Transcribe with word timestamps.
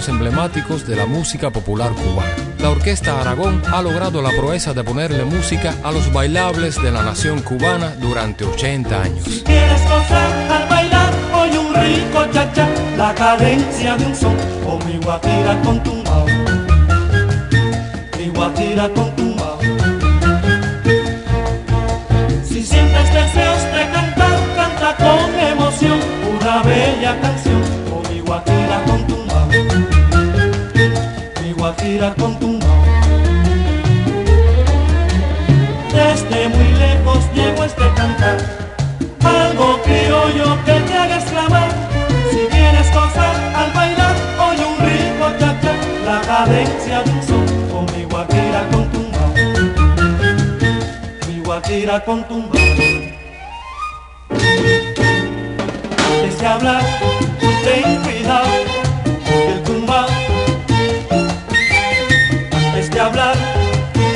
Sonidos 0.00 0.08
emblemáticos 0.08 0.86
de 0.86 0.96
la 0.96 1.06
música 1.06 1.50
popular 1.50 1.92
cubana. 1.92 2.34
La 2.58 2.70
Orquesta 2.70 3.20
Aragón 3.20 3.62
ha 3.72 3.82
logrado 3.82 4.22
la 4.22 4.30
proeza 4.30 4.72
de 4.72 4.84
ponerle 4.84 5.24
música 5.24 5.74
a 5.82 5.92
los 5.92 6.12
bailables 6.12 6.80
de 6.82 6.90
la 6.90 7.02
nación 7.02 7.40
cubana 7.40 7.94
durante 8.00 8.44
80 8.44 9.02
años. 9.02 9.24
Si 9.24 9.40
quieres 9.42 9.82
gozar 9.84 10.30
al 10.50 10.68
bailar, 10.68 11.12
oye 11.34 11.58
un 11.58 11.74
rico 11.74 12.26
cha-cha, 12.32 12.68
la 12.96 13.14
cadencia 13.14 13.96
de 13.96 14.06
un 14.06 14.14
son, 14.14 14.36
o 14.66 14.78
mi 14.84 14.98
guatira 14.98 15.60
con 15.62 15.82
tu 15.82 15.94
mao, 16.04 16.26
mi 18.18 18.28
guatira 18.28 18.88
con 18.90 19.16
tu 19.16 19.34
mao. 19.36 19.58
Si 22.44 22.62
sientes 22.62 23.14
deseos 23.14 23.62
de 23.74 23.90
cantar, 23.92 24.38
canta 24.56 24.96
con 24.96 25.40
emoción 25.40 25.98
una 26.38 26.62
bella 26.62 27.20
canción 27.20 27.62
con 27.90 28.14
mi 28.14 28.20
guajira 28.20 28.82
con 28.86 28.99
guajira 31.80 32.14
con. 32.14 32.38
Desde 35.92 36.48
muy 36.48 36.72
lejos 36.74 37.24
llego 37.34 37.64
este 37.64 37.88
cantar, 37.94 38.38
algo 39.24 39.80
criollo 39.82 40.58
que 40.64 40.72
te 40.72 40.94
haga 40.94 41.16
exclamar. 41.16 41.70
Si 42.30 42.36
vienes 42.52 42.92
gozar 42.92 43.34
al 43.54 43.72
bailar, 43.72 44.14
oye 44.50 44.64
un 44.64 44.78
rico 44.86 45.38
cha-cha, 45.38 45.74
la 46.04 46.20
cadencia 46.20 47.02
de 47.02 47.10
un 47.10 47.22
son 47.22 47.46
con 47.70 47.86
mi 47.96 48.04
guajira 48.04 48.68
con 48.70 48.84
tu 48.90 49.00
mano, 49.00 49.34
mi 51.28 51.40
guajira 51.40 52.04
con 52.04 52.24
tu 52.24 52.38
mano 52.38 53.10
de 56.40 56.46
hablar, 56.46 56.82
ten 57.62 57.96
cuidado, 58.02 58.79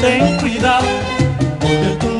ten 0.05 0.37
cuidado, 0.37 0.85
el 1.63 1.99
tumbao. 1.99 2.14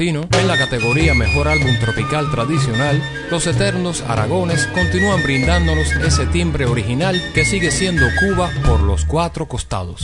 En 0.00 0.46
la 0.46 0.56
categoría 0.56 1.12
Mejor 1.12 1.48
Álbum 1.48 1.76
Tropical 1.80 2.30
Tradicional, 2.30 3.02
los 3.32 3.48
Eternos 3.48 4.02
Aragones 4.02 4.68
continúan 4.68 5.24
brindándonos 5.24 5.90
ese 5.96 6.24
timbre 6.26 6.66
original 6.66 7.20
que 7.34 7.44
sigue 7.44 7.72
siendo 7.72 8.06
Cuba 8.20 8.48
por 8.64 8.80
los 8.80 9.04
cuatro 9.04 9.48
costados. 9.48 10.02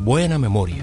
Buena 0.00 0.40
memoria. 0.40 0.82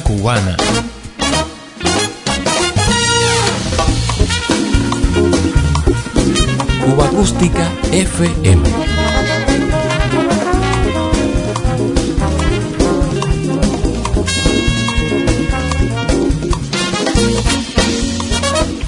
Cubana. 0.00 0.56
Cuba 6.84 7.06
Acústica 7.06 7.70
FM. 7.92 8.62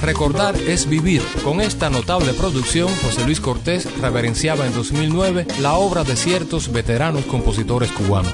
Recordar 0.01 0.55
es 0.55 0.87
vivir. 0.87 1.21
Con 1.43 1.61
esta 1.61 1.89
notable 1.89 2.33
producción, 2.33 2.89
José 3.03 3.25
Luis 3.25 3.39
Cortés 3.39 3.87
reverenciaba 3.99 4.65
en 4.65 4.73
2009 4.73 5.45
la 5.61 5.73
obra 5.73 6.03
de 6.03 6.15
ciertos 6.15 6.71
veteranos 6.71 7.25
compositores 7.25 7.91
cubanos 7.91 8.33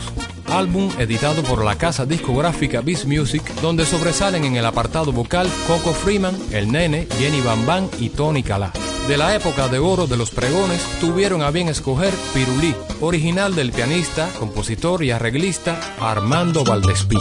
álbum 0.57 0.89
editado 0.97 1.43
por 1.43 1.63
la 1.63 1.77
casa 1.77 2.05
discográfica 2.05 2.81
Beast 2.81 3.05
Music, 3.05 3.43
donde 3.61 3.85
sobresalen 3.85 4.45
en 4.45 4.55
el 4.55 4.65
apartado 4.65 5.11
vocal 5.11 5.49
Coco 5.67 5.93
Freeman, 5.93 6.37
El 6.51 6.71
Nene, 6.71 7.07
Jenny 7.19 7.41
Bambán 7.41 7.89
y 7.99 8.09
Tony 8.09 8.41
Calá. 8.41 8.71
De 9.07 9.17
la 9.17 9.35
época 9.35 9.67
de 9.67 9.79
oro 9.79 10.07
de 10.07 10.17
los 10.17 10.31
pregones, 10.31 10.81
tuvieron 10.99 11.41
a 11.41 11.51
bien 11.51 11.67
escoger 11.67 12.13
Pirulí, 12.33 12.73
original 13.01 13.53
del 13.53 13.71
pianista, 13.71 14.29
compositor 14.39 15.03
y 15.03 15.11
arreglista 15.11 15.79
Armando 15.99 16.63
Valdespí. 16.63 17.17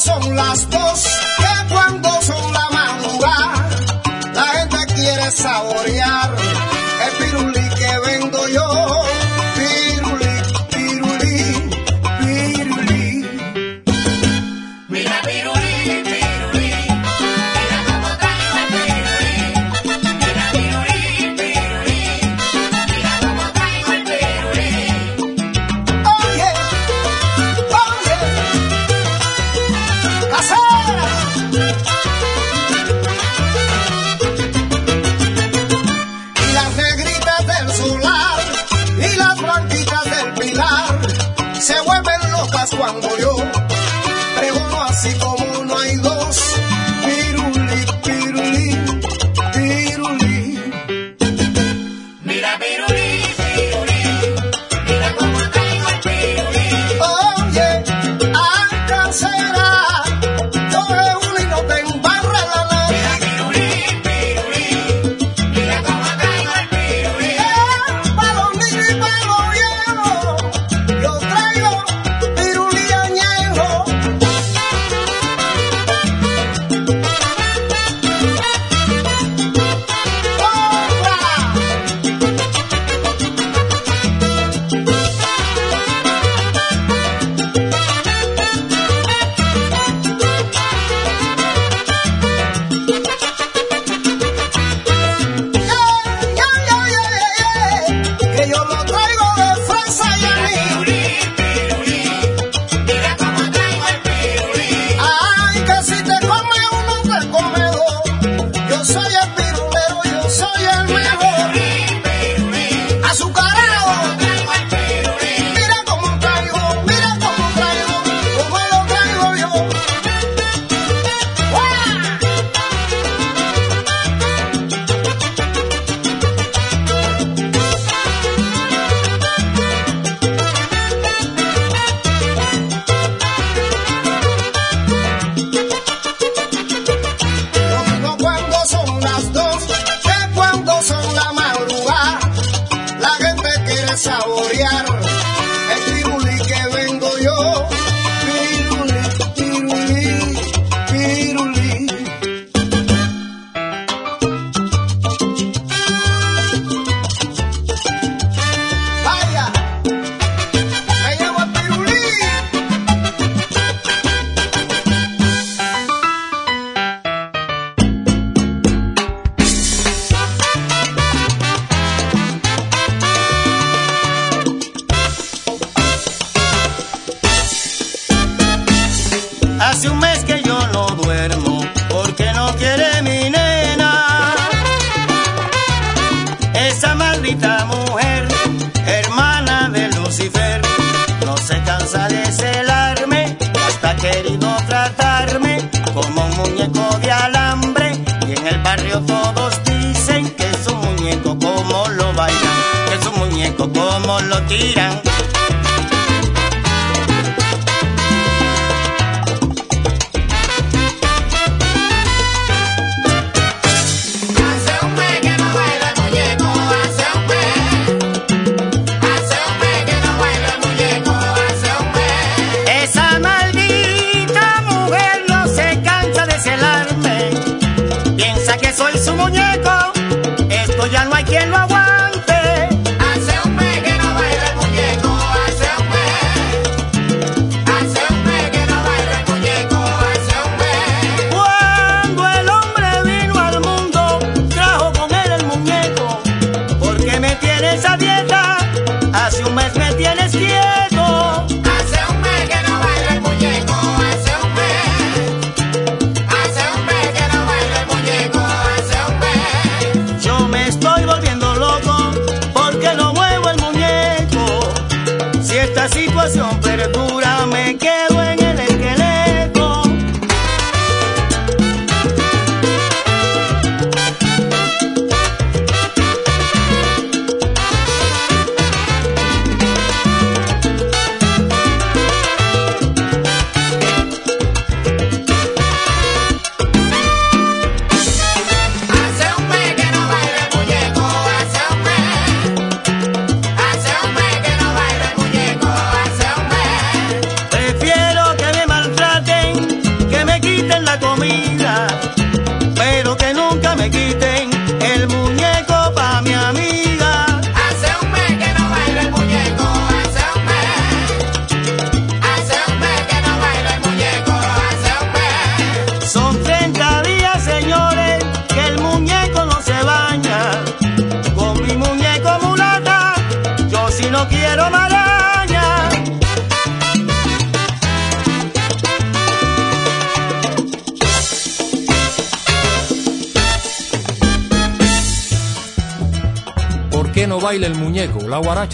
son 0.00 0.34
las 0.34 0.70
dos 0.70 1.04
que 1.36 1.74
cuando 1.74 2.08
son 2.22 2.39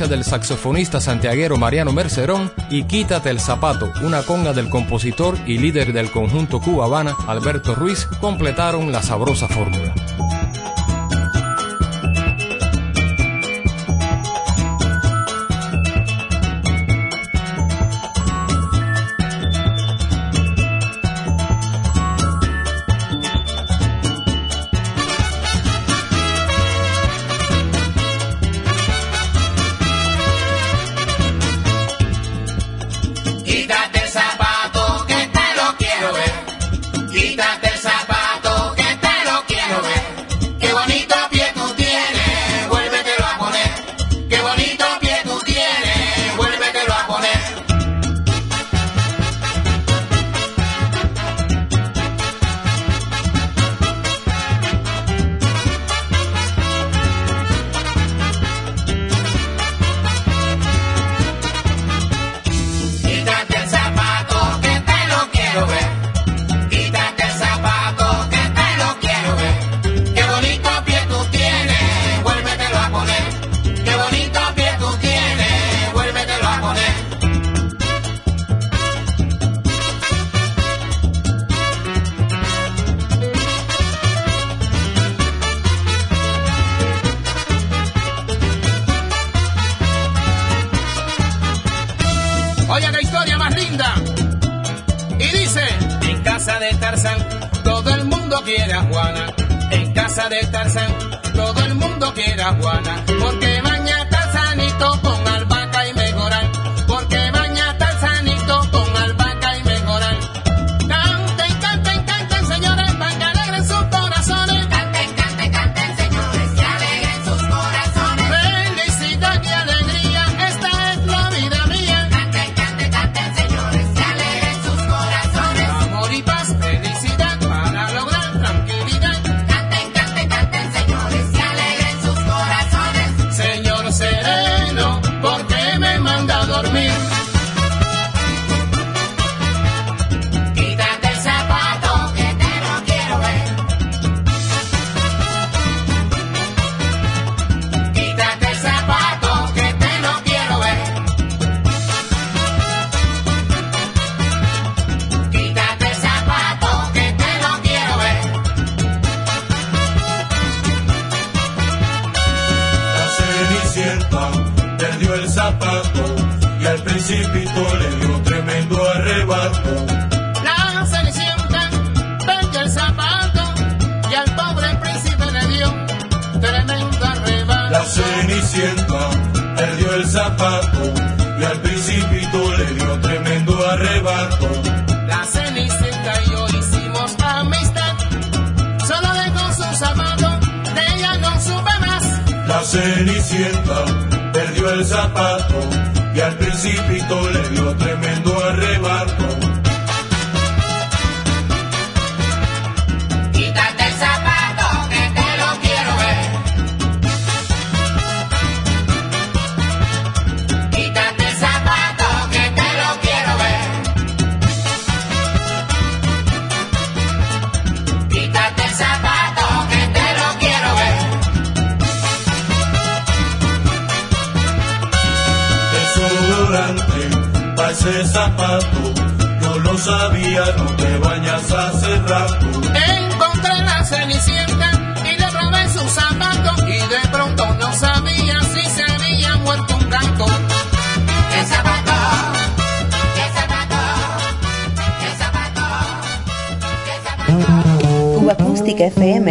del 0.05 0.25
saxofonista 0.25 1.01
santiaguero 1.01 1.57
Mariano 1.57 1.91
Mercerón 1.91 2.53
y 2.69 2.85
Quítate 2.85 3.31
el 3.31 3.41
zapato, 3.41 3.91
una 4.03 4.23
conga 4.23 4.53
del 4.53 4.69
compositor 4.69 5.39
y 5.47 5.57
líder 5.57 5.95
del 5.95 6.11
conjunto 6.11 6.61
Cuba 6.61 6.85
Habana 6.85 7.17
Alberto 7.27 7.75
Ruiz 7.75 8.07
completaron 8.21 8.93
la 8.93 9.03
sabrosa 9.03 9.49
fórmula. 9.49 9.95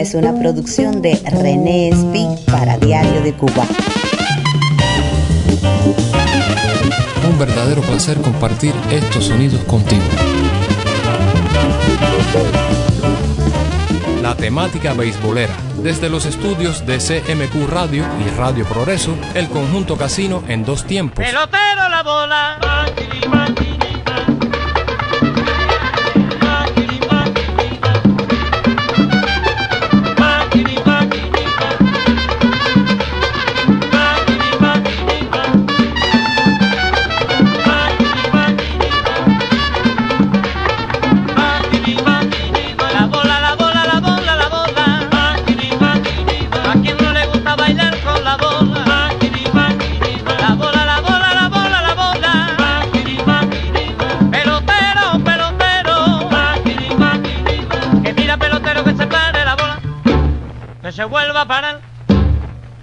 es 0.06 0.14
una 0.14 0.38
producción 0.38 1.02
de 1.02 1.20
René 1.26 1.90
Speak 1.92 2.52
para 2.52 2.78
Diario 2.78 3.24
de 3.24 3.34
Cuba. 3.34 3.66
Un 7.28 7.40
verdadero 7.40 7.82
placer 7.82 8.22
compartir 8.22 8.72
estos 8.92 9.26
sonidos 9.26 9.64
contigo. 9.64 10.04
La 14.22 14.36
temática 14.36 14.94
beisbolera. 14.94 15.56
Desde 15.82 16.08
los 16.08 16.28
estudios 16.28 16.86
de 16.86 17.00
CMQ 17.00 17.68
Radio 17.68 18.06
y 18.24 18.30
Radio 18.38 18.64
Progreso, 18.66 19.16
el 19.34 19.48
conjunto 19.48 19.98
casino 19.98 20.44
en 20.48 20.66
dos 20.66 20.86
tiempos. 20.86 21.26
Pelotero 21.26 21.90
la 21.90 22.04
bola. 22.04 23.75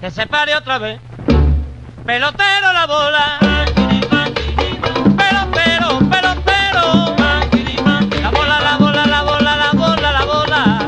que 0.01 0.11
se 0.13 0.25
pare 0.29 0.55
otra 0.55 0.79
vez. 0.79 1.01
Pelotero 2.07 2.73
la 2.73 2.87
bola. 2.87 3.39
Pelotero, 5.17 5.99
pelotero. 6.09 7.17
La 8.23 8.31
bola, 8.31 8.61
la 8.61 8.77
bola, 8.79 9.07
la 9.07 9.23
bola, 9.23 9.57
la 9.57 9.73
bola, 9.73 10.13
la 10.13 10.25
bola. 10.25 10.79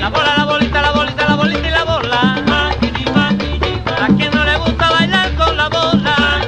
La 0.00 0.08
bola, 0.08 0.36
la 0.36 0.44
bolita, 0.44 0.82
la 0.82 0.92
bolita, 0.92 1.26
la 1.26 1.34
bolita 1.34 1.68
y 1.68 1.70
la 1.72 1.84
bola. 1.84 2.36
A 4.00 4.06
quien 4.16 4.30
no 4.32 4.44
le 4.44 4.56
gusta 4.58 4.90
bailar 4.90 5.34
con 5.34 5.56
la 5.56 5.68
bola. 5.68 6.40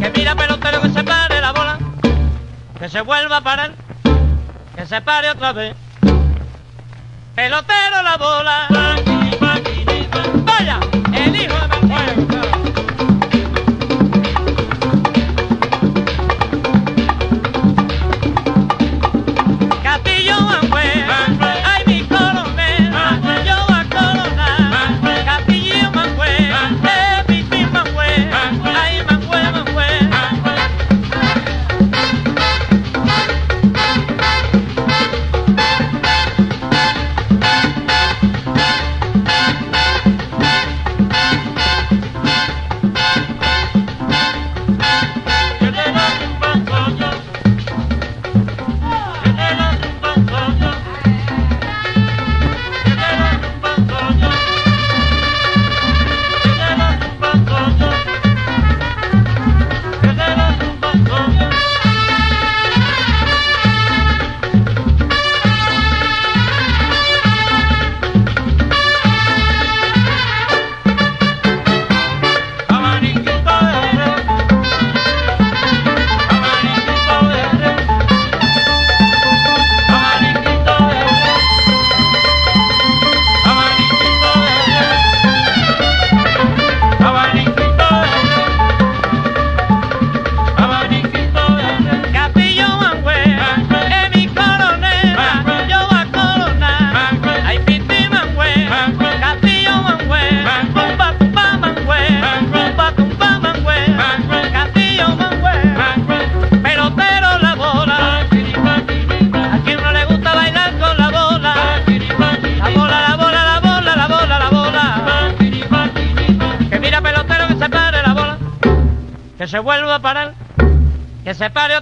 Que 0.00 0.10
mira 0.16 0.34
pelotero 0.34 0.82
que 0.82 0.88
se 0.90 1.04
pare 1.04 1.40
la 1.40 1.52
bola. 1.52 1.78
Que 2.76 2.88
se 2.88 3.02
vuelva 3.02 3.36
a 3.36 3.40
parar. 3.40 3.70
Que 4.74 4.84
se 4.84 5.00
pare 5.00 5.30
otra 5.30 5.52
vez 5.52 5.76
pelotero 7.48 8.02
la 8.02 8.16
bola. 8.18 9.07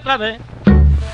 Otra 0.07 0.17
vez. 0.17 0.39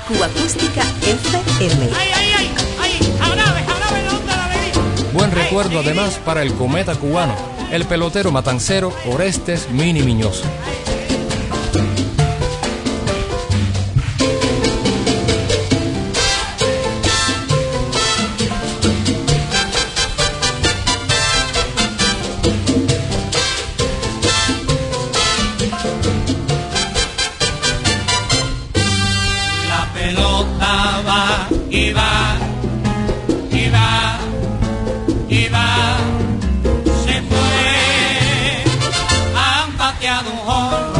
Cuba 0.06 0.26
Acústica 0.26 0.82
FM. 1.02 1.90
¡Ay, 1.98 2.08
ay, 2.14 2.32
ay! 2.38 2.54
¡Ay! 2.80 3.12
¡Jarabe, 3.18 3.64
jarabe, 3.64 4.02
la 4.04 4.10
onda 4.12 4.32
de 4.32 4.36
la 4.36 4.44
alegría! 4.44 5.12
Buen 5.12 5.32
recuerdo 5.32 5.80
además 5.80 6.20
para 6.24 6.42
el 6.42 6.54
cometa 6.54 6.94
cubano, 6.94 7.34
el 7.72 7.86
pelotero 7.86 8.30
matancero 8.30 8.92
Orestes 9.06 9.68
Mini 9.70 10.02
Miñoso. 10.02 10.44
out 40.14 40.24
the 40.24 40.30
horn. 40.30 40.93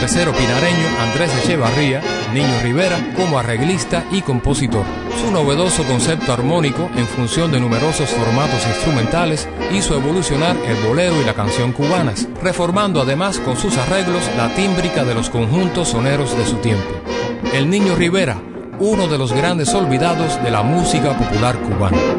Tercero 0.00 0.32
pinareño 0.32 0.86
Andrés 1.00 1.30
Echevarría, 1.42 2.00
Niño 2.32 2.60
Rivera, 2.62 2.96
como 3.16 3.36
arreglista 3.36 4.04
y 4.12 4.22
compositor. 4.22 4.84
Su 5.20 5.32
novedoso 5.32 5.82
concepto 5.84 6.32
armónico, 6.32 6.88
en 6.96 7.06
función 7.06 7.50
de 7.50 7.58
numerosos 7.58 8.08
formatos 8.10 8.64
instrumentales, 8.68 9.48
hizo 9.72 9.96
evolucionar 9.96 10.56
el 10.66 10.76
bolero 10.86 11.20
y 11.20 11.24
la 11.24 11.34
canción 11.34 11.72
cubanas, 11.72 12.28
reformando 12.40 13.02
además 13.02 13.40
con 13.40 13.56
sus 13.56 13.76
arreglos 13.76 14.22
la 14.36 14.54
tímbrica 14.54 15.04
de 15.04 15.14
los 15.14 15.30
conjuntos 15.30 15.88
soneros 15.88 16.36
de 16.38 16.46
su 16.46 16.56
tiempo. 16.56 16.90
El 17.52 17.68
Niño 17.68 17.96
Rivera, 17.96 18.40
uno 18.78 19.08
de 19.08 19.18
los 19.18 19.32
grandes 19.32 19.74
olvidados 19.74 20.40
de 20.44 20.50
la 20.52 20.62
música 20.62 21.18
popular 21.18 21.58
cubana. 21.58 22.17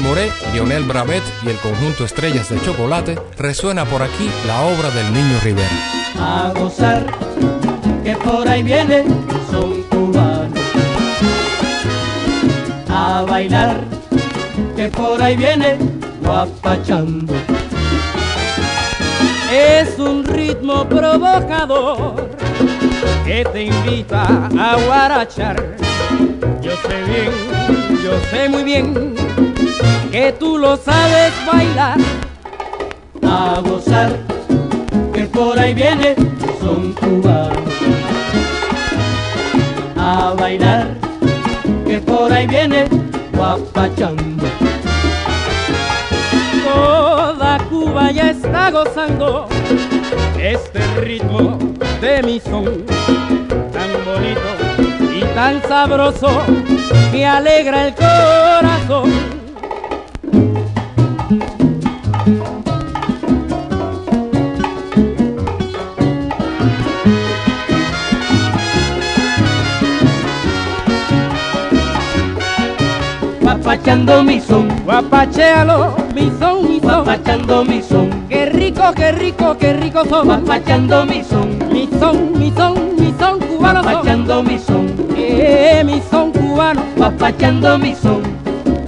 Moré, 0.00 0.30
Lionel 0.52 0.84
Bravet 0.84 1.22
y 1.44 1.48
el 1.48 1.56
conjunto 1.58 2.04
Estrellas 2.04 2.48
de 2.50 2.60
Chocolate, 2.60 3.18
resuena 3.38 3.84
por 3.84 4.02
aquí 4.02 4.30
la 4.46 4.62
obra 4.62 4.90
del 4.90 5.12
Niño 5.12 5.38
Rivera. 5.42 5.68
a 6.18 6.52
gozar, 6.58 7.06
que 8.04 8.16
por 8.16 8.48
ahí 8.48 8.62
viene 8.62 9.04
son 9.50 9.82
cubanos. 9.84 10.58
A 12.88 13.24
bailar, 13.28 13.80
que 14.74 14.88
por 14.88 15.22
ahí 15.22 15.36
viene 15.36 15.78
guapachando. 16.22 17.32
Es 19.52 19.98
un 19.98 20.24
ritmo 20.24 20.86
provocador 20.88 22.30
que 23.24 23.44
te 23.52 23.64
invita 23.64 24.48
a 24.58 24.76
guarachar. 24.86 25.76
Yo 26.60 26.72
sé 26.88 27.02
bien, 27.04 27.30
yo 28.02 28.20
sé 28.30 28.48
muy 28.48 28.64
bien 28.64 29.16
que 30.16 30.32
tú 30.32 30.56
lo 30.56 30.78
sabes 30.78 31.30
bailar. 31.46 31.98
A 33.22 33.60
gozar, 33.60 34.16
que 35.12 35.24
por 35.24 35.58
ahí 35.58 35.74
viene 35.74 36.16
son 36.58 36.94
cubanos. 36.94 37.74
A 39.94 40.32
bailar, 40.38 40.86
que 41.86 41.98
por 41.98 42.32
ahí 42.32 42.46
viene 42.46 42.88
guapachando. 43.34 44.46
Toda 46.64 47.58
Cuba 47.68 48.10
ya 48.10 48.30
está 48.30 48.70
gozando 48.70 49.48
este 50.40 50.80
ritmo 50.98 51.58
de 52.00 52.22
mi 52.22 52.40
son, 52.40 52.86
tan 53.76 53.90
bonito 54.06 54.50
y 55.14 55.20
tan 55.34 55.60
sabroso 55.68 56.30
que 57.12 57.26
alegra 57.26 57.88
el 57.88 57.94
corazón. 57.94 59.15
Guapachando 73.46 74.24
mi 74.24 74.40
son, 74.40 74.66
guapachealo, 74.84 75.94
mi 76.16 76.32
son, 76.40 76.68
mi 76.68 76.80
son, 76.80 77.04
guapachando 77.04 77.64
mi 77.64 77.80
son, 77.80 78.10
qué 78.28 78.46
rico, 78.46 78.92
qué 78.92 79.12
rico, 79.12 79.56
qué 79.56 79.72
rico 79.74 80.04
son, 80.04 80.26
guapachando 80.26 81.06
mi 81.06 81.22
son, 81.22 81.56
mi 81.72 81.88
son, 82.00 82.32
mi 82.36 82.50
son, 82.50 82.74
mi 82.98 83.14
son 83.20 83.38
cubano, 83.38 83.82
guapachando 83.84 84.42
mi 84.42 84.58
son, 84.58 84.92
eh, 85.16 85.80
mi 85.86 86.02
son 86.10 86.32
cubano, 86.32 86.82
guapachando 86.96 87.78
mi 87.78 87.94
son, 87.94 88.22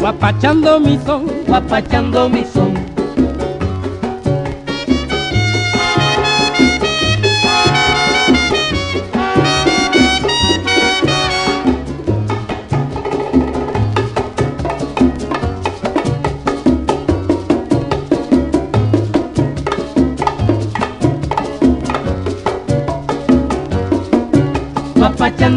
guapachando 0.01 0.81
mi 0.81 0.99
son, 1.07 1.31
guapachando 1.47 2.29
mi 2.29 2.45
son. 2.45 2.88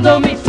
Guapachando 0.01 0.19
mi 0.19 0.40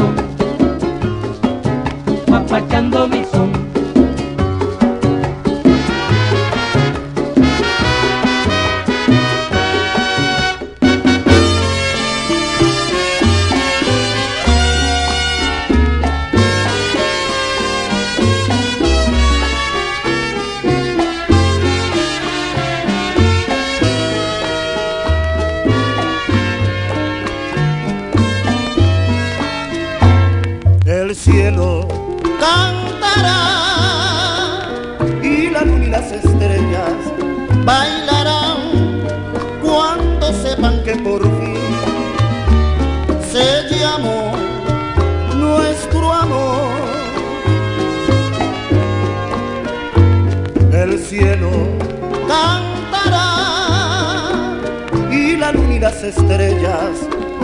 las 55.83 56.01
estrellas 56.05 56.91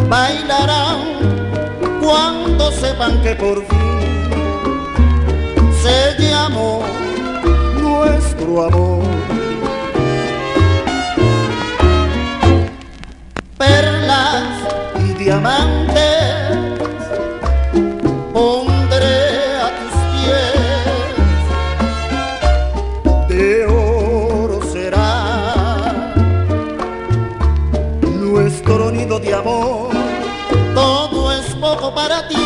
bailarán 0.09 1.01
cuando 2.01 2.70
sepan 2.70 3.20
que 3.20 3.34
por 3.34 3.57
fin 3.66 3.99
se 5.82 6.22
llamó 6.22 6.84
nuestro 7.82 8.62
amor. 8.62 9.03
Perlas 13.59 14.45
y 15.01 15.14
diamantes 15.24 16.78
de 29.21 29.35
amor 29.35 29.89
todo 30.75 31.33
es 31.33 31.55
poco 31.57 31.93
para 31.93 32.29
ti, 32.29 32.37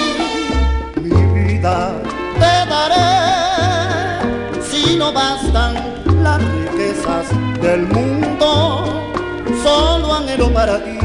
mi 1.03 1.25
vida 1.35 1.93
te 2.35 2.55
daré. 2.70 4.23
Si 4.70 4.97
no 4.97 5.12
bastan 5.12 5.75
las 6.23 6.41
riquezas 6.43 7.27
del 7.61 7.83
mundo, 7.89 8.85
solo 9.62 10.14
anhelo 10.14 10.53
para 10.53 10.83
ti. 10.83 10.99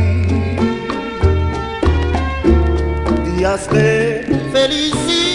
Días 3.35 3.69
de 3.69 4.25
felicidad. 4.53 5.26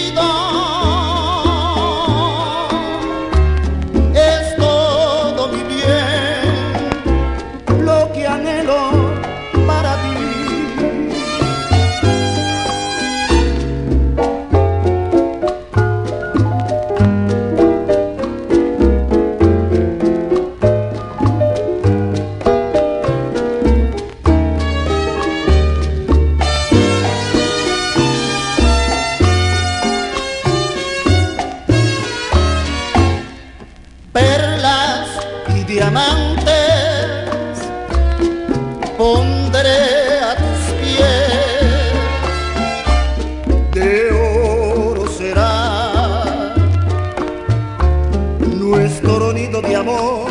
Nido 49.52 49.68
de 49.68 49.76
amor, 49.76 50.30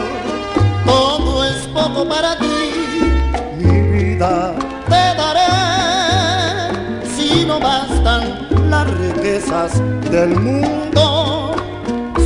todo 0.83 1.43
es 1.45 1.67
poco 1.67 2.07
para 2.09 2.35
ti, 2.39 2.47
mi 3.59 3.81
vida. 3.81 4.55
Te 4.85 5.03
daré, 5.21 6.73
si 7.15 7.45
no 7.45 7.59
bastan 7.59 8.47
las 8.69 8.89
riquezas 8.97 9.79
del 10.09 10.39
mundo 10.39 11.55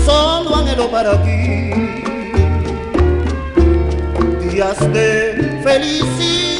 solo 0.06 0.56
anhelo 0.56 0.90
para 0.90 1.22
ti. 1.22 1.72
Días 4.50 4.80
de 4.94 5.60
felicidad. 5.64 6.55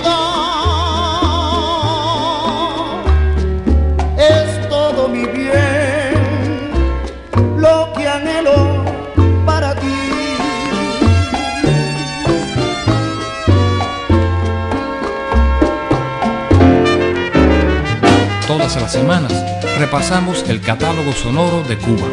Semanas 18.92 19.32
repasamos 19.80 20.44
el 20.50 20.60
catálogo 20.62 21.14
sonoro 21.14 21.64
de 21.64 21.78
Cuba. 21.78 22.08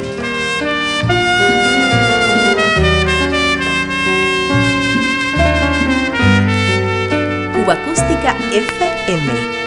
Cuba 7.52 7.74
Acústica 7.74 8.36
FM. 8.52 9.61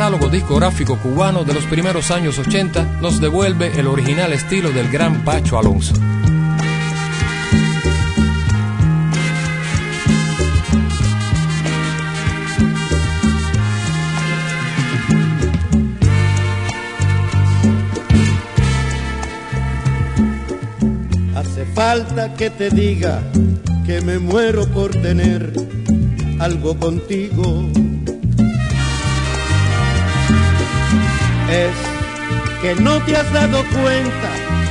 Catálogo 0.00 0.30
discográfico 0.30 0.96
cubano 0.98 1.44
de 1.44 1.52
los 1.52 1.66
primeros 1.66 2.10
años 2.10 2.38
80 2.38 3.00
nos 3.02 3.20
devuelve 3.20 3.78
el 3.78 3.86
original 3.86 4.32
estilo 4.32 4.70
del 4.70 4.90
gran 4.90 5.26
Pacho 5.26 5.58
Alonso. 5.58 5.92
Hace 21.36 21.66
falta 21.74 22.32
que 22.32 22.48
te 22.48 22.70
diga 22.70 23.22
que 23.84 24.00
me 24.00 24.18
muero 24.18 24.66
por 24.66 24.92
tener 24.92 25.52
algo 26.38 26.74
contigo. 26.78 27.70
Es 31.50 31.74
que 32.62 32.76
no 32.76 33.02
te 33.04 33.16
has 33.16 33.32
dado 33.32 33.64
cuenta 33.64 34.30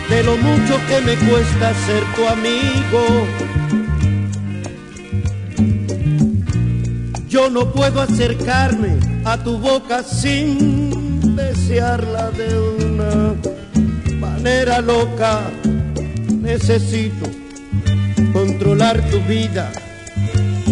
de 0.09 0.23
lo 0.23 0.37
mucho 0.37 0.79
que 0.87 1.01
me 1.01 1.15
cuesta 1.29 1.73
ser 1.85 2.03
tu 2.15 2.25
amigo. 2.25 3.27
Yo 7.27 7.49
no 7.49 7.71
puedo 7.71 8.01
acercarme 8.01 8.97
a 9.25 9.37
tu 9.37 9.57
boca 9.57 10.03
sin 10.03 11.35
desearla 11.35 12.31
de 12.31 12.85
una 12.85 13.35
manera 14.19 14.79
loca. 14.79 15.41
Necesito 16.41 17.29
controlar 18.31 19.01
tu 19.09 19.19
vida, 19.21 19.69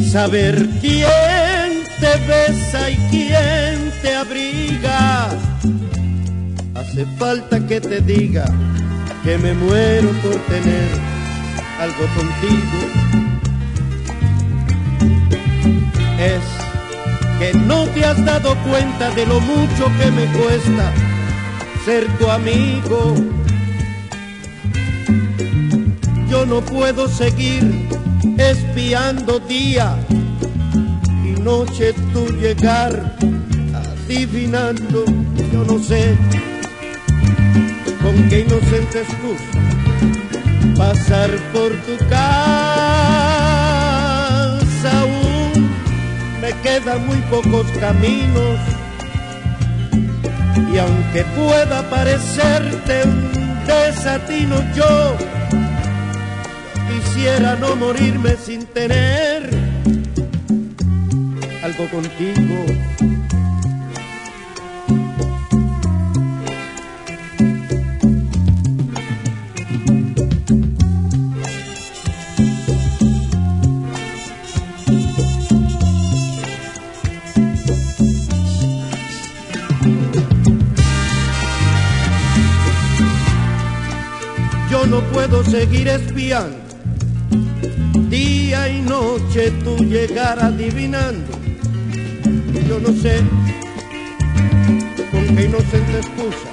saber 0.10 0.68
quién 0.80 1.84
te 2.00 2.16
besa 2.28 2.90
y 2.90 2.96
quién 3.12 3.92
te 4.02 4.16
abriga. 4.16 5.30
Hace 6.78 7.08
falta 7.18 7.60
que 7.66 7.82
te 7.82 8.02
diga 8.02 8.46
que 9.24 9.36
me 9.40 9.52
muero 9.56 10.10
por 10.22 10.36
tener 10.46 10.90
algo 11.80 12.06
contigo. 12.16 12.80
Es 16.20 16.44
que 17.40 17.58
no 17.66 17.86
te 17.88 18.06
has 18.06 18.24
dado 18.24 18.56
cuenta 18.70 19.10
de 19.16 19.26
lo 19.26 19.40
mucho 19.40 19.92
que 20.00 20.12
me 20.12 20.26
cuesta 20.38 20.94
ser 21.84 22.06
tu 22.20 22.30
amigo. 22.30 23.16
Yo 26.30 26.46
no 26.46 26.62
puedo 26.62 27.08
seguir 27.08 27.88
espiando 28.38 29.40
día 29.40 29.98
y 31.26 31.42
noche 31.42 31.94
tu 32.14 32.28
llegar, 32.34 33.18
adivinando, 33.74 35.06
yo 35.52 35.64
no 35.64 35.80
sé 35.80 36.16
con 38.02 38.30
qué 38.30 38.42
inocente 38.42 39.02
excusa 39.02 39.68
pasar 40.78 41.32
por 41.54 41.72
tu 41.82 41.98
casa. 42.10 42.58
Aún 45.02 45.70
me 46.42 46.52
quedan 46.62 47.06
muy 47.08 47.18
pocos 47.30 47.66
caminos 47.80 48.60
y 50.74 50.78
aunque 50.78 51.24
pueda 51.36 51.90
parecerte 51.90 53.04
un 53.04 53.32
desatino 53.66 54.56
yo 54.76 55.18
quisiera 56.90 57.56
no 57.56 57.76
morirme 57.76 58.36
sin 58.38 58.66
tener 58.68 59.50
algo 61.64 61.90
contigo. 61.90 62.87
Seguir 85.50 85.88
espiando 85.88 86.58
día 88.10 88.70
y 88.70 88.82
noche 88.82 89.52
tú 89.64 89.78
llegar 89.78 90.40
adivinando. 90.40 91.32
Yo 92.68 92.80
no 92.80 92.90
sé 93.02 93.22
con 95.12 95.36
qué 95.36 95.46
inocente 95.46 95.98
excusa 95.98 96.50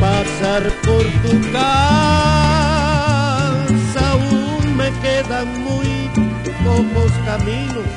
pasar 0.00 0.62
por 0.84 1.04
tu 1.22 1.52
casa. 1.52 2.04
Aún 4.10 4.76
me 4.76 4.90
quedan 5.02 5.48
muy 5.62 6.10
pocos 6.64 7.12
caminos. 7.24 7.90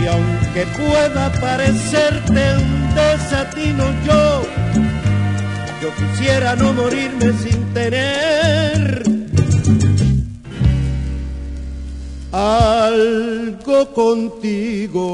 Y 0.00 0.06
aunque 0.06 0.66
pueda 0.78 1.30
parecerte 1.32 2.56
un 2.56 2.94
desatino 2.94 3.84
yo, 4.06 4.42
yo 5.82 5.92
quisiera 5.96 6.54
no 6.54 6.72
morirme 6.72 7.32
sin 7.42 7.74
tener 7.74 9.02
algo 12.30 13.92
contigo. 13.92 15.10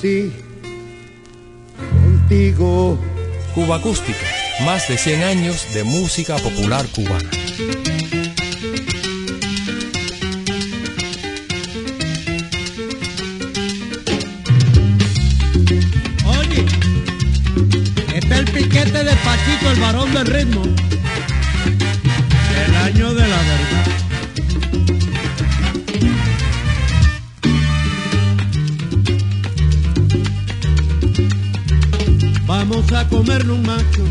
Sí, 0.00 0.30
contigo. 2.28 2.98
Cuba 3.54 3.76
Acústica, 3.76 4.26
más 4.66 4.86
de 4.88 4.98
100 4.98 5.22
años 5.22 5.72
de 5.72 5.84
música 5.84 6.36
popular 6.36 6.86
cubana. 6.94 7.30
El 19.66 19.80
varón 19.80 20.12
del 20.12 20.26
ritmo. 20.26 20.62
El 22.66 22.76
año 22.76 23.14
de 23.14 23.28
la 23.28 23.36
verdad. 23.36 23.88
Vamos 32.46 32.92
a 32.92 33.08
comernos 33.08 33.56
un 33.56 33.66
macho 33.66 34.04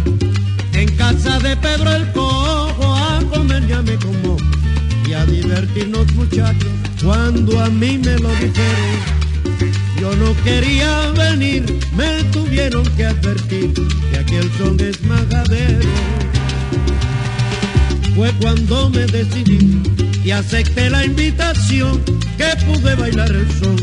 en 0.73 0.95
casa 0.95 1.39
de 1.39 1.55
Pedro 1.57 1.95
el 1.95 2.11
Cojo, 2.11 2.95
a 2.95 3.19
comer 3.33 3.67
ya 3.67 3.81
me 3.81 3.95
como 3.95 4.37
y 5.07 5.13
a 5.13 5.25
divertirnos 5.25 6.11
muchachos. 6.13 6.71
Cuando 7.03 7.59
a 7.59 7.69
mí 7.69 7.97
me 7.97 8.17
lo 8.19 8.29
dijeron, 8.29 9.16
yo 9.99 10.15
no 10.15 10.35
quería 10.43 11.11
venir, 11.11 11.63
me 11.95 12.23
tuvieron 12.31 12.83
que 12.95 13.05
advertir 13.05 13.73
que 14.11 14.17
aquí 14.17 14.35
el 14.35 14.51
son 14.57 14.79
es 14.79 15.01
majadero. 15.03 15.89
Fue 18.15 18.31
cuando 18.41 18.89
me 18.89 19.05
decidí 19.05 19.81
y 20.23 20.31
acepté 20.31 20.89
la 20.89 21.05
invitación 21.05 22.01
que 22.37 22.55
pude 22.65 22.95
bailar 22.95 23.31
el 23.31 23.49
son 23.59 23.75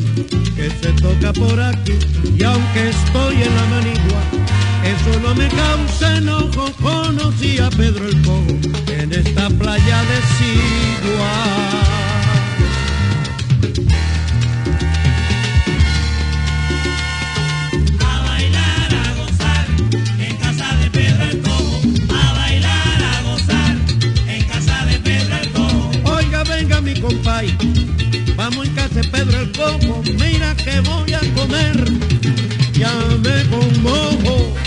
que 0.57 0.71
se 0.71 0.93
toca 1.01 1.33
por 1.33 1.61
aquí. 1.61 1.99
Y 2.39 2.43
aunque 2.43 2.91
estoy 2.91 3.43
en 3.43 3.55
la 3.55 3.65
manigua 3.67 4.45
eso 4.85 5.19
no 5.21 5.35
me 5.35 5.49
causa 5.49 6.17
enojo. 6.19 6.71
Conocí 6.83 7.59
a 7.59 7.71
Pedro 7.71 8.07
el 8.07 8.21
Cojo 8.23 8.59
en 8.89 9.13
esta 9.13 9.49
playa 9.51 10.03
de 10.03 10.19
Sigua 10.37 11.94
Vamos 28.35 28.67
en 28.67 28.75
casa 28.75 28.95
de 28.95 29.09
Pedro 29.09 29.39
el 29.41 29.53
Coco, 29.53 30.03
mira 30.19 30.55
que 30.57 30.81
voy 30.81 31.13
a 31.13 31.21
comer. 31.35 31.85
Ya 32.73 32.91
me 33.23 33.45
conmojo. 33.51 34.64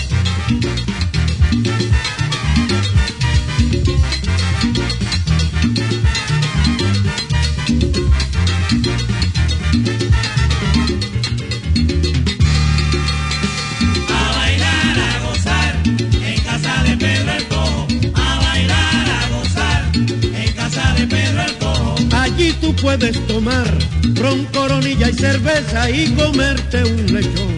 Puedes 22.88 23.28
tomar 23.28 23.68
ron, 24.16 24.46
coronilla 24.46 25.10
y 25.10 25.14
cerveza 25.14 25.90
y 25.90 26.10
comerte 26.14 26.86
un 26.86 27.06
lechón 27.14 27.58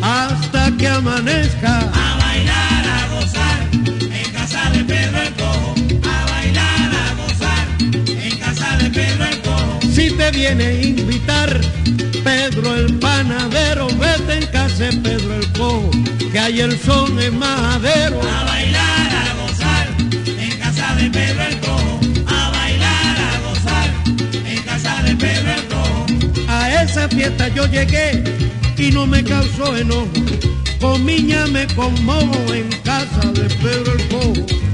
hasta 0.00 0.74
que 0.78 0.88
amanezca. 0.88 1.80
A 1.80 2.16
bailar, 2.16 2.84
a 2.88 3.00
gozar, 3.14 3.60
en 3.74 4.32
casa 4.32 4.70
de 4.70 4.82
Pedro 4.84 5.20
el 5.20 5.32
Cojo. 5.34 5.74
A 6.16 6.30
bailar, 6.32 6.90
a 7.04 7.08
gozar, 7.20 7.66
en 8.28 8.38
casa 8.38 8.78
de 8.78 8.88
Pedro 8.88 9.24
el 9.26 9.40
Cojo. 9.42 9.78
Si 9.94 10.10
te 10.10 10.30
viene 10.30 10.64
a 10.64 10.72
invitar 10.72 11.60
Pedro 12.24 12.76
el 12.76 12.94
panadero, 12.94 13.88
vete 13.88 14.38
en 14.38 14.46
casa 14.46 14.84
de 14.84 14.92
Pedro 15.04 15.34
el 15.34 15.52
cojo, 15.52 15.90
que 16.32 16.38
hay 16.38 16.60
el 16.60 16.78
son 16.80 17.20
en 17.20 17.38
majadero. 17.38 18.22
A 18.22 18.44
bailar, 18.44 18.99
esa 26.90 27.08
fiesta 27.08 27.46
yo 27.48 27.66
llegué 27.66 28.20
y 28.76 28.90
no 28.90 29.06
me 29.06 29.22
causó 29.22 29.76
enojo. 29.76 30.08
Con 30.80 31.04
miña 31.04 31.46
me 31.46 31.64
conmojo 31.68 32.52
en 32.52 32.68
casa 32.82 33.30
de 33.30 33.42
Pedro 33.62 33.92
el 33.92 34.08
cojo. 34.08 34.69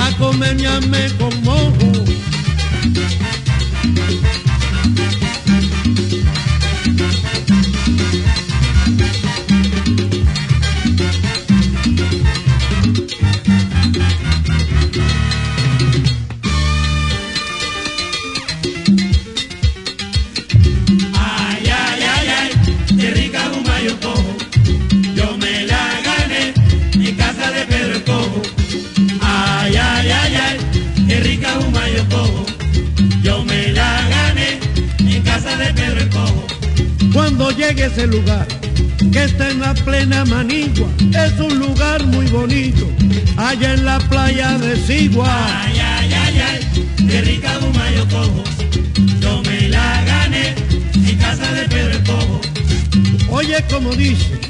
A 0.00 0.16
comer 0.18 0.56
ñame 0.56 1.10
con 1.18 1.42
mojo. 1.44 2.08
Cuando 37.38 37.56
llegue 37.56 37.84
ese 37.84 38.08
lugar, 38.08 38.48
que 39.12 39.22
está 39.22 39.48
en 39.48 39.60
la 39.60 39.72
plena 39.72 40.24
Manigua, 40.24 40.88
es 40.98 41.38
un 41.38 41.56
lugar 41.60 42.04
muy 42.06 42.26
bonito, 42.26 42.84
allá 43.36 43.74
en 43.74 43.84
la 43.84 44.00
playa 44.00 44.58
de 44.58 44.76
Sigua. 44.76 45.28
Ay, 45.62 45.78
ay, 45.78 46.12
ay, 46.12 46.40
ay, 46.40 46.88
qué 47.08 47.20
rica 47.20 47.52
yo 47.94 48.08
cojo. 48.08 48.42
Yo 49.20 49.40
me 49.42 49.68
la 49.68 50.02
gané 50.04 50.56
en 50.96 51.16
casa 51.18 51.52
de 51.52 51.62
Pedro 51.68 51.92
el 51.92 52.02
Cojo. 52.02 52.40
Oye, 53.30 53.64
como 53.70 53.92
dice, 53.92 54.40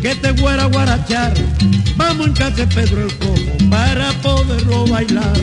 que 0.00 0.14
te 0.14 0.32
fuera 0.34 0.62
a 0.62 0.66
guarachar, 0.66 1.34
vamos 1.96 2.28
en 2.28 2.34
casa 2.34 2.54
de 2.54 2.66
Pedro 2.68 3.04
el 3.04 3.14
Cojo 3.16 3.68
para 3.68 4.12
poderlo 4.22 4.86
bailar. 4.86 5.34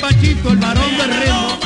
Pachito 0.00 0.50
el 0.52 0.56
varón 0.58 0.96
de 0.96 1.06
ritmo 1.06 1.58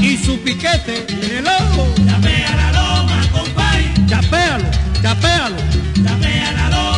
y 0.00 0.16
su 0.16 0.38
piquete 0.40 1.06
en 1.08 1.38
el 1.38 1.46
ojo. 1.46 1.94
llame 2.04 2.44
a 2.44 2.56
la 2.56 2.72
loma, 2.72 3.22
compay, 3.32 3.92
Chapéalo, 4.06 4.66
chapéalo. 5.02 5.56
llame 5.96 6.44
a 6.44 6.52
la 6.52 6.68
loma, 6.70 6.97